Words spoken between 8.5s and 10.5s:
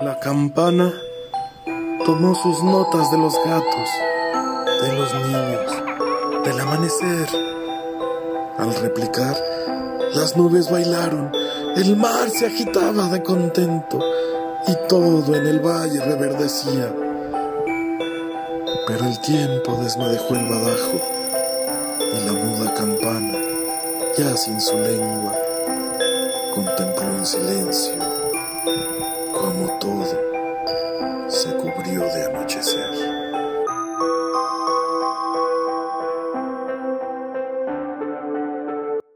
Al replicar, las